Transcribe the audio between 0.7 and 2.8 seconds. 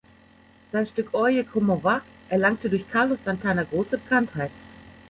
Sein Stück "Oye Como Va" erlangte